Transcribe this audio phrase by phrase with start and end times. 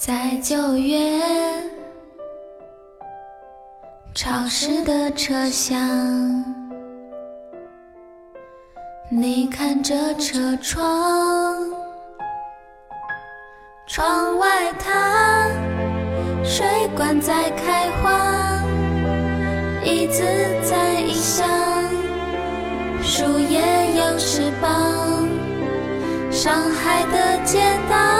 [0.00, 1.20] 在九月
[4.14, 6.42] 潮湿的车厢，
[9.10, 11.70] 你看着车窗，
[13.86, 15.50] 窗外它
[16.42, 18.64] 水管在开花，
[19.84, 20.22] 椅子
[20.62, 21.46] 在异乡，
[23.02, 23.60] 树叶
[23.98, 25.28] 有翅膀，
[26.30, 27.60] 上海的街
[27.90, 28.19] 道。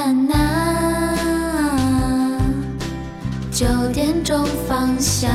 [0.00, 0.38] 看那
[3.50, 5.28] 九点钟方向，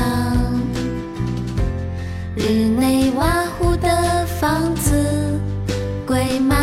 [2.34, 3.26] 日内瓦
[3.58, 5.38] 湖的房子，
[6.06, 6.56] 贵吗？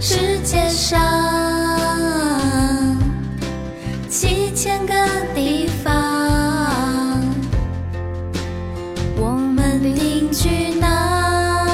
[0.00, 0.98] 世界上
[4.08, 4.94] 七千个
[5.34, 5.92] 地方，
[9.18, 11.66] 我们定居哪？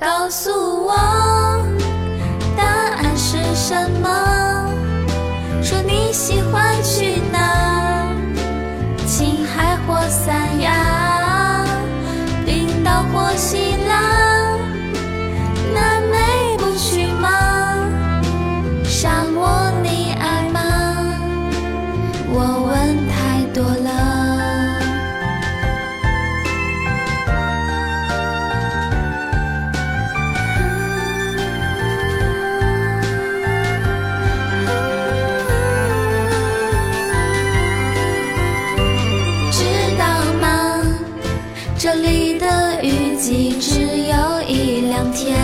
[0.00, 0.50] 告诉
[0.84, 1.13] 我。
[41.84, 45.36] 这里的雨季只有一两天，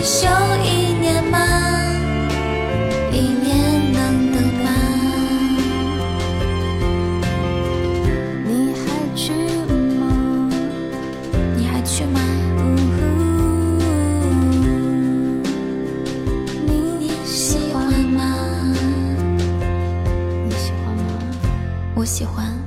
[0.00, 0.26] 会修
[0.64, 1.38] 一年吗？
[3.12, 4.70] 一年能等吗？
[8.46, 9.34] 你还去
[9.98, 10.48] 吗？
[11.54, 12.18] 你还去吗？
[16.66, 18.24] 你喜欢吗？
[20.46, 21.12] 你喜欢吗？
[21.94, 22.58] 我喜欢。